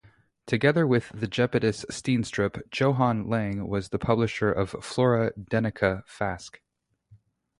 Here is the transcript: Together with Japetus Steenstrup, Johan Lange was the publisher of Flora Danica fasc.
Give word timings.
Together 0.47 0.87
with 0.87 1.11
Japetus 1.29 1.85
Steenstrup, 1.91 2.63
Johan 2.73 3.29
Lange 3.29 3.67
was 3.67 3.89
the 3.89 3.99
publisher 3.99 4.51
of 4.51 4.71
Flora 4.83 5.31
Danica 5.33 6.03
fasc. 6.07 6.57